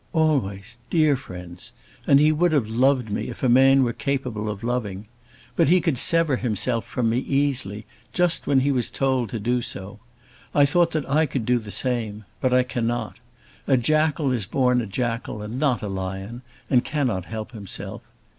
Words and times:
"Always; 0.13 0.79
dear 0.89 1.15
friends. 1.15 1.73
And 2.07 2.19
he 2.19 2.31
would 2.31 2.53
have 2.53 2.67
loved 2.67 3.11
me 3.11 3.29
if 3.29 3.43
a 3.43 3.47
man 3.47 3.83
were 3.83 3.93
capable 3.93 4.49
of 4.49 4.63
loving. 4.63 5.05
But 5.55 5.69
he 5.69 5.79
could 5.79 5.99
sever 5.99 6.37
himself 6.37 6.85
from 6.87 7.07
me 7.07 7.19
easily, 7.19 7.85
just 8.11 8.47
when 8.47 8.61
he 8.61 8.71
was 8.71 8.89
told 8.89 9.29
to 9.29 9.39
do 9.39 9.61
so. 9.61 9.99
I 10.55 10.65
thought 10.65 10.89
that 10.93 11.07
I 11.07 11.27
could 11.27 11.45
do 11.45 11.59
the 11.59 11.69
same. 11.69 12.25
But 12.39 12.51
I 12.51 12.63
cannot. 12.63 13.19
A 13.67 13.77
jackal 13.77 14.31
is 14.31 14.47
born 14.47 14.81
a 14.81 14.87
jackal, 14.87 15.43
and 15.43 15.59
not 15.59 15.83
a 15.83 15.87
lion, 15.87 16.41
and 16.67 16.83
cannot 16.83 17.25
help 17.25 17.51
himself. 17.51 18.01